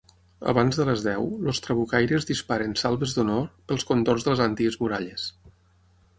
Abans 0.51 0.77
de 0.79 0.85
les 0.87 1.03
deu, 1.07 1.27
els 1.51 1.61
Trabucaires 1.67 2.25
disparen 2.31 2.73
salves 2.85 3.15
d'honor 3.19 3.45
pels 3.73 3.87
contorns 3.93 4.27
de 4.31 4.35
les 4.35 4.43
antigues 4.49 4.81
muralles. 4.87 5.31